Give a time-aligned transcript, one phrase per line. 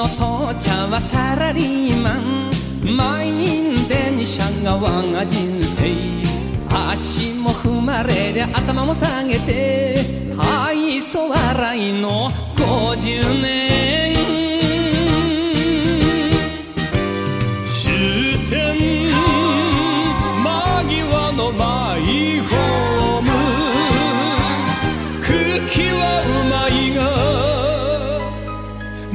[0.00, 2.50] の父ちゃんはサラリーマン。
[2.96, 5.92] 満員電車が我が人生。
[6.70, 10.02] 足も踏まれりゃ頭も下げて。
[10.38, 14.19] 愛想笑いの50年。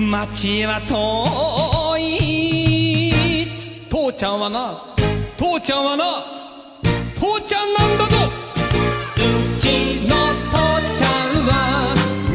[0.05, 3.47] が街は遠い
[3.89, 4.95] 父ちゃんはな
[5.37, 6.03] 父ちゃんはな
[7.15, 8.17] 父ちゃんなんだぞ。
[9.15, 9.19] う
[9.59, 10.15] ちの
[10.51, 10.57] 父
[10.97, 11.49] ちゃんは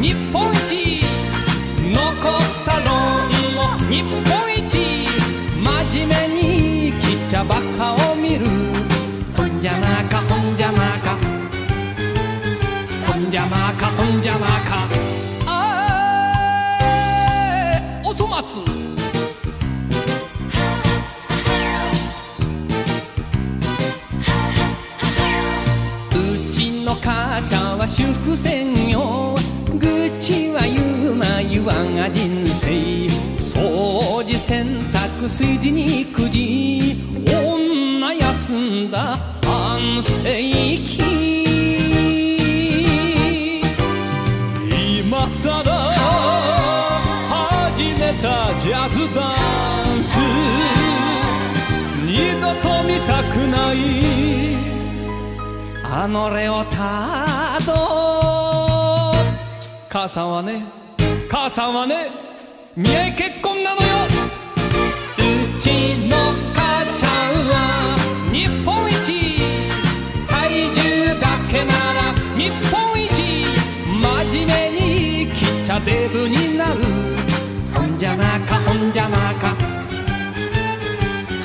[0.00, 1.04] 日本一。
[1.92, 2.90] 残った論
[3.54, 3.58] も
[3.88, 4.18] 日本
[4.54, 4.60] 一。
[5.92, 8.46] 真面目にきちゃばかを見る。
[9.36, 11.16] ほんじゃまかほんじゃまか。
[13.06, 15.09] ほんじゃまかほんじゃまか。
[28.20, 29.34] ゃんは主婦専業
[29.78, 32.66] 愚痴は言うまいわが人生
[33.36, 40.20] 掃除洗濯炊事に育児女休んだ半世
[40.78, 41.00] 紀。
[45.00, 45.92] 今さら
[47.28, 49.20] 始めたジャズダ
[49.98, 50.18] ンス。
[52.06, 53.76] 二度と見たくない。
[55.84, 57.89] あのレオタード。
[59.92, 60.64] 母さんはね
[61.28, 62.12] 母さんはね
[62.76, 63.88] 見合い結婚なのよ。
[65.18, 65.68] うち
[66.08, 66.16] の
[66.54, 67.98] 母ちゃんは
[68.32, 68.94] 日本一。
[70.28, 73.10] 体重だけなら日本一。
[74.30, 76.84] 真面目に生きちゃデブになる。
[77.74, 79.56] ほんじゃまかほんじゃまか。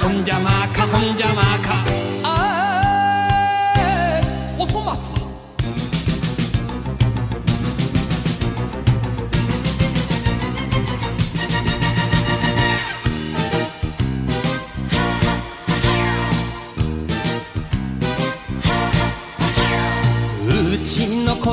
[0.03, 2.04] ほんじゃまかほんじゃまか。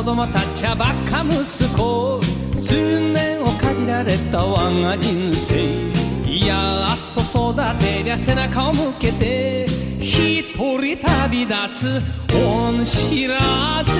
[0.02, 1.36] 子供たちはバカ息
[1.76, 2.20] 子
[2.58, 5.62] 数年をかじられた我が人生
[6.26, 9.64] いやっと育てりゃ背中を向けて
[10.00, 13.92] 一人旅立つ恩知らず。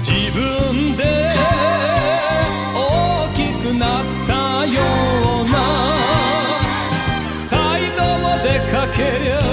[0.00, 1.34] 自分で
[2.76, 4.80] 大きくなったよ
[5.42, 5.58] うな。
[7.50, 9.43] 態度もでかけりゃ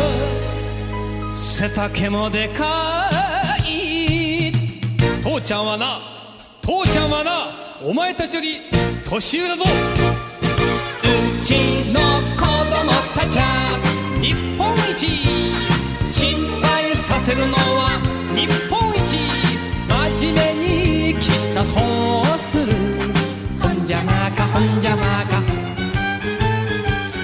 [1.61, 3.07] 背丈もでか
[3.63, 4.51] い。
[5.21, 6.01] 父ちゃんはな
[6.59, 7.51] 父ちゃんはな
[7.83, 8.61] お前たちより
[9.07, 9.63] 年上だぞ。
[11.03, 11.53] うち
[11.93, 11.99] の
[12.35, 13.77] 子供たちは
[14.19, 15.05] 日本一。
[16.09, 16.35] 失
[16.65, 18.01] 敗させるのは
[18.35, 19.19] 日本一。
[20.17, 21.79] 真面目に生きちゃそ
[22.23, 22.73] うする。
[23.61, 25.43] ほんじゃまかほんじゃまか。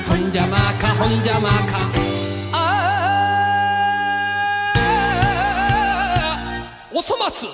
[0.08, 2.17] ほんじゃまかほんじゃまか。
[7.08, 7.48] おそ松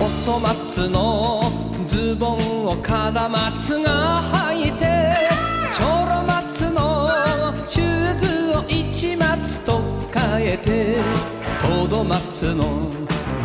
[0.00, 1.52] おそ松の
[1.86, 5.16] ズボンをカラマツが履いて
[5.72, 7.08] ちょろ松の
[7.64, 8.26] シューズ
[8.58, 9.80] を一松と
[10.12, 10.98] 変えて
[11.58, 12.90] トド松の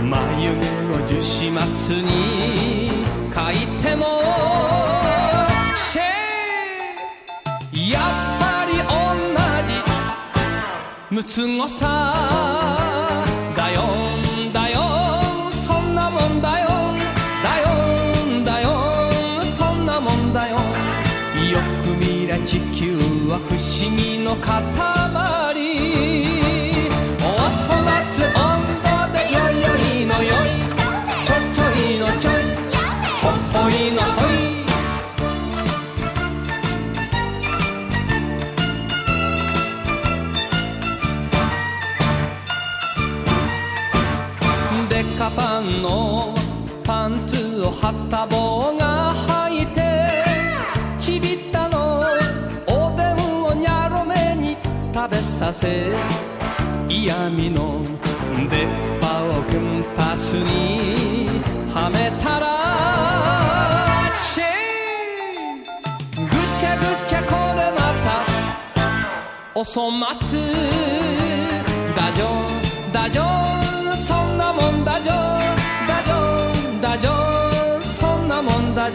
[0.03, 4.05] 眉毛を樹脂松に書いても
[5.73, 8.03] シェーやっ
[8.41, 8.85] ぱり同
[11.09, 11.15] じ。
[11.15, 12.82] ムツゴさ
[23.85, 24.53] 思議の塊。
[27.19, 30.47] おそ松温度でよいよいのよい。
[31.25, 32.33] ちょちょいのちょい。
[33.21, 34.33] ほっほいのほい。
[44.89, 46.33] デカパンの
[46.85, 48.42] パンツをはった棒
[55.53, 55.91] せ
[56.89, 57.85] 嫌味の
[58.49, 58.67] 出っ
[58.99, 61.41] 歯をクンパスに
[61.71, 64.43] はめたらシェ
[65.61, 68.25] イぐちゃぐちゃこれまた
[69.53, 69.91] お粗
[70.21, 70.39] 末。
[71.95, 72.25] だじょ
[72.91, 75.13] だじンそんなもんだじょ
[75.87, 78.93] だじょだじンそんなもんだン」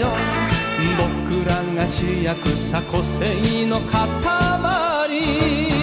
[0.99, 5.78] 「ぼ僕らが主役さ個性の塊。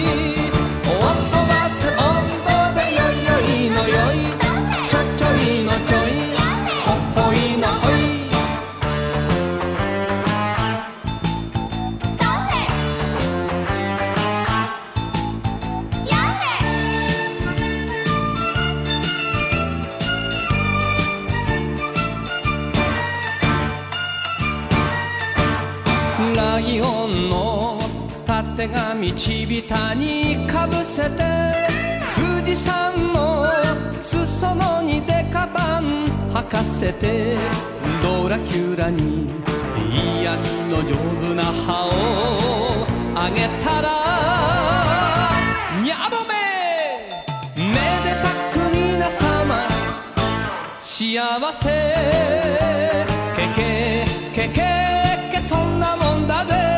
[28.66, 29.00] 風が道
[29.76, 31.22] 端にかぶせて
[32.14, 33.46] 富士山の
[34.00, 37.36] 裾野にデカパンはかせて
[38.02, 39.28] ドラキュラに
[40.20, 43.88] 嫌味の丈夫な歯をあげたら
[45.82, 46.34] にゃぼめ
[47.56, 47.72] め
[48.04, 49.68] でたく皆様
[50.80, 51.68] 幸せ。
[53.36, 54.56] けけけけ
[55.32, 56.75] けそんなもんだぜ。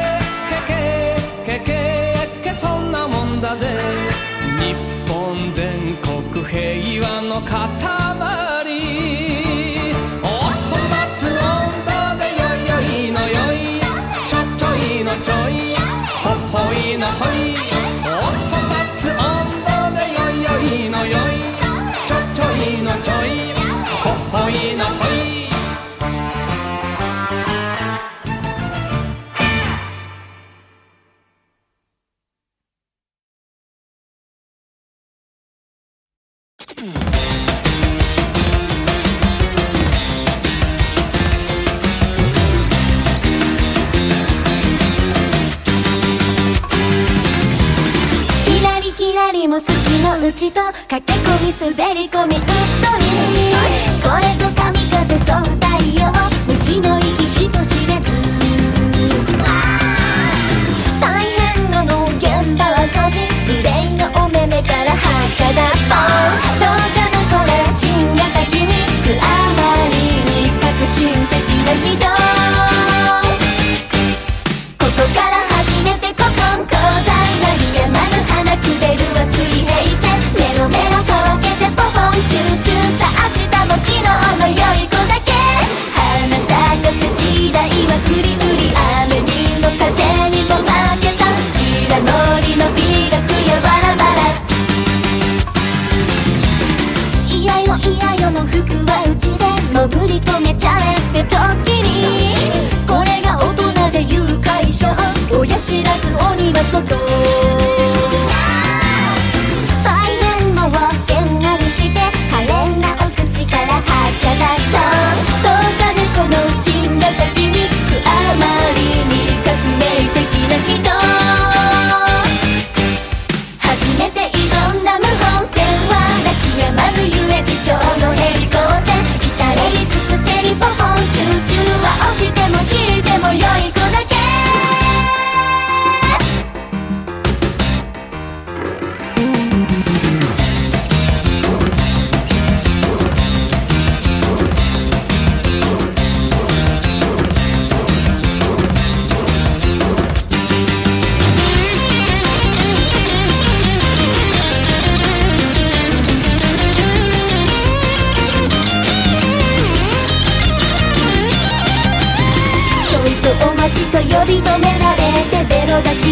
[7.41, 7.98] の方
[49.49, 49.71] も好き
[50.03, 53.09] のうちと駆け込み滑り込みウッドに。
[54.03, 55.67] これぞ神風そう太
[55.99, 56.13] 陽
[56.47, 58.38] 虫の息人知れず。
[71.89, 72.18] ひどい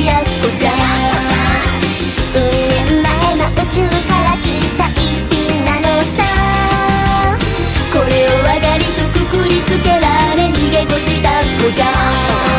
[0.04, 0.72] やっこちゃ
[2.34, 4.44] 運年前の宇宙から来
[4.76, 5.00] た一
[5.30, 5.86] 品なの
[6.16, 7.38] さ
[7.92, 12.55] これを上がりとくくりつけられ逃げ腰だっこじゃ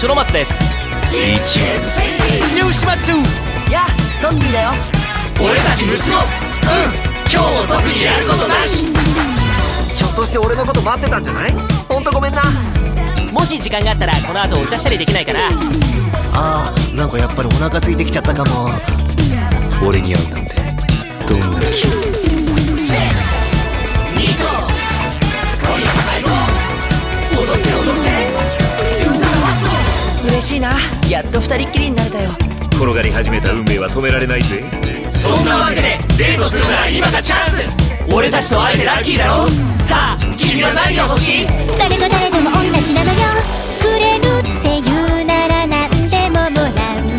[0.00, 0.64] スどうもチョロマツです。
[1.12, 2.00] 一月
[2.54, 3.10] 十四松
[3.70, 3.86] やあ
[4.22, 4.70] トンビーだよ。
[5.38, 6.24] 俺たちムツノうん。
[7.30, 8.86] 今日も特にやることなし。
[8.86, 11.52] ひょっとして俺のこと待ってたんじゃない？
[11.86, 12.42] ほんとごめんな。
[13.30, 15.40] もし時間があったらこの後お茶したりできないかな。
[16.32, 18.70] あーなんかやっぱりお腹空いてきちゃったかも。
[19.86, 20.54] 俺に会うなんて。
[21.28, 22.00] どんな気分
[30.40, 30.72] 嬉しいな。
[31.10, 32.30] やっと二人っきりになれたよ。
[32.72, 34.64] 転がり始めた運命は止められないぜ。
[35.10, 37.68] そんなわけでデートするなら今がチャンス。
[38.10, 39.46] 俺たちと会えてラッキーだろ。
[39.76, 41.46] さあ君は何が欲しい？
[41.78, 43.18] 誰と誰でも同じなのよ。
[43.82, 46.62] くれるって言うなら何でももら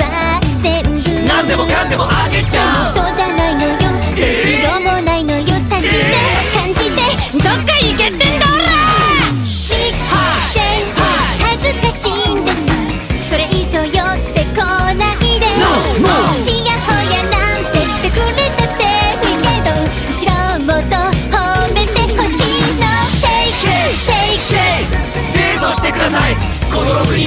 [0.01, 0.89] わ全部
[1.27, 2.95] 何でもかんでもあげちゃう。
[2.95, 3.40] そうじゃない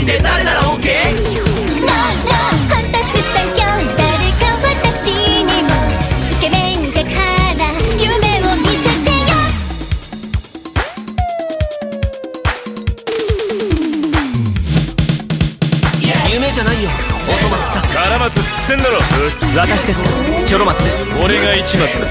[0.05, 0.69] 人で誰なら OK?
[0.69, 1.89] ノーノー
[2.69, 3.49] ハンタスタよ
[3.97, 4.05] 誰
[4.37, 5.73] か私にも。
[6.31, 7.09] イケメンだか
[7.57, 8.13] ら夢
[8.45, 9.33] を見せてよ。
[16.31, 16.91] 夢じゃないよ。
[17.27, 17.83] おそ松さん。
[17.95, 18.99] カラマツっつってんだろ。
[19.57, 20.03] 私です
[20.45, 21.15] チョロマツです。
[21.25, 22.07] 俺が一松だ。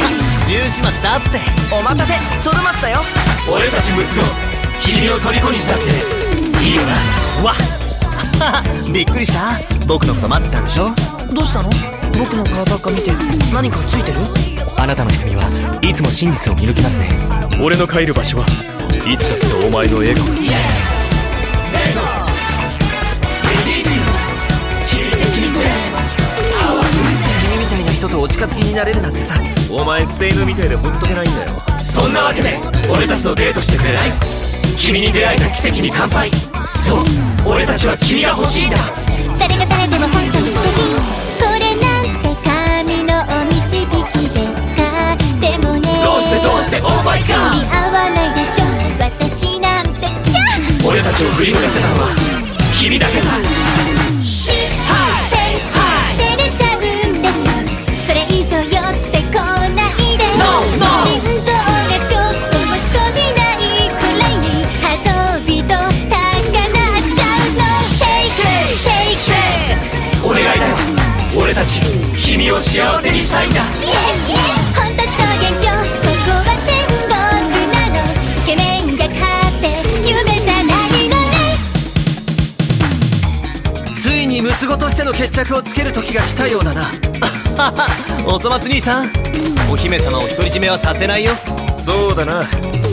[0.48, 1.40] 十四松だって。
[1.70, 2.14] お待たせ。
[2.42, 3.04] トルマツだよ。
[3.50, 4.24] 俺たちムツノ
[4.80, 6.33] 君を虜にしたって
[6.64, 6.92] いいよな。
[7.44, 7.56] わっ。
[8.92, 9.60] びっくりした？
[9.86, 10.88] 僕のこと待ってたんでしょ？
[11.34, 11.68] どうしたの？
[12.18, 13.12] 僕の顔ばっか見て
[13.52, 14.20] 何かついてる？
[14.76, 15.44] あなたの瞳は
[15.82, 17.10] いつも真実を見抜きますね。
[17.62, 18.46] 俺の帰る場所は
[19.06, 20.24] いつだってお前の笑顔。
[20.24, 20.32] だ
[25.34, 25.48] 君
[27.58, 29.34] みたいな人とお近づきになれるなんてさ。
[29.70, 31.52] お前ステイヌみたいでほっとけないんだよ。
[31.82, 32.58] そんなわけで
[32.90, 34.12] 俺たちとデートしてくれない？
[34.76, 36.30] 君に出会えた奇跡に乾杯。
[36.66, 37.04] そう
[37.46, 38.76] 俺たちは君が欲しいんだ。
[39.38, 40.94] 誰が誰でも本当に素敵
[41.42, 43.90] これなんて神のお導き
[44.32, 45.16] ですか？
[45.40, 46.80] でもねどうしてどうして？
[46.80, 48.64] オーマイガ合わないでしょ。
[48.98, 50.08] 私なんて。
[50.86, 52.08] 俺たちを振り向かせたのは
[52.72, 53.32] 君だけさ
[72.54, 73.60] を幸せにしたいんだ。
[73.62, 74.38] イエイイエイ
[74.74, 75.10] 本当こ
[76.24, 77.98] こは天国なの
[78.42, 79.66] イケメンが勝って
[80.08, 81.16] 夢じゃないの。
[81.16, 81.34] ね
[83.96, 86.90] ついにムツゴとしての決着をつける時が来たようだな。
[88.26, 89.10] おそ松兄さん
[89.70, 91.32] お姫様を独り占めはさせないよ。
[91.84, 92.44] そうだな。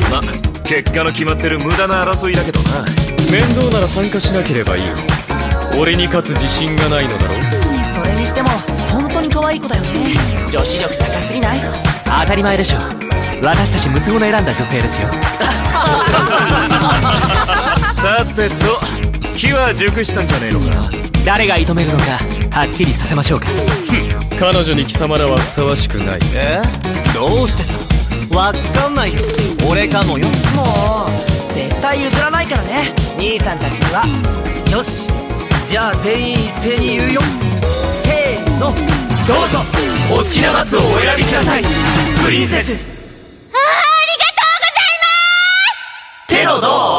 [0.10, 0.22] ま
[0.64, 2.84] 結果の決まってる無駄な争いだけどな。
[3.32, 4.84] 面倒なら参加しなければいい
[5.80, 7.42] 俺に勝つ自信がないのだろ
[7.96, 8.50] それにしても
[9.52, 9.90] 愛い子だよね。
[10.50, 11.60] 女子力高すぎない？
[12.06, 12.78] 当たり前でしょ。
[13.44, 15.10] 私たちムツゴの選んだ女性ですよ。
[18.02, 18.80] さてと
[19.36, 20.90] 木は熟したんじゃねえのか
[21.26, 22.18] 誰が射止めるのか
[22.58, 23.48] はっきりさせましょうか。
[24.40, 26.20] 彼女に貴様らはふさわしくない。
[26.34, 26.62] え？
[27.14, 27.76] どうしてさ？
[28.34, 29.20] わかんないよ。
[29.70, 30.28] 俺かもよ。
[30.56, 31.10] も
[31.50, 32.94] う絶対譲らないからね。
[33.18, 34.06] 兄さんたちには。
[34.72, 35.08] よし。
[35.68, 37.22] じゃあ全員一斉に言うよ。
[37.92, 38.74] せーの
[39.32, 39.60] どうぞ。
[40.12, 41.64] お好きな松をお選びください。
[42.26, 42.90] プリンセス。
[42.90, 45.08] ありがとうございま
[46.28, 46.36] す。
[46.36, 46.91] テロどう？